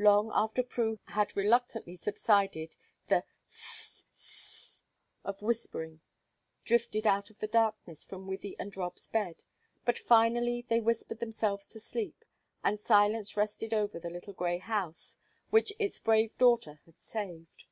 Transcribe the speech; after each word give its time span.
Long 0.00 0.32
after 0.34 0.64
Prue 0.64 0.98
had 1.04 1.36
reluctantly 1.36 1.94
subsided, 1.94 2.74
the 3.06 3.22
"ss 3.46 4.04
ss 4.12 4.12
s" 4.12 4.82
of 5.24 5.42
whispering 5.42 6.00
drifted 6.64 7.06
out 7.06 7.30
in 7.30 7.36
the 7.38 7.46
darkness 7.46 8.02
from 8.02 8.26
Wythie 8.26 8.56
and 8.58 8.76
Rob's 8.76 9.06
bed, 9.06 9.44
but 9.84 9.96
finally 9.96 10.62
they 10.66 10.80
whispered 10.80 11.20
themselves 11.20 11.70
to 11.70 11.78
sleep, 11.78 12.24
and 12.64 12.80
silence 12.80 13.36
rested 13.36 13.72
over 13.72 14.00
the 14.00 14.10
little 14.10 14.34
grey 14.34 14.58
house 14.58 15.18
which 15.50 15.72
its 15.78 16.00
brave 16.00 16.36
daughter 16.36 16.80
had 16.84 16.98
saved. 16.98 17.66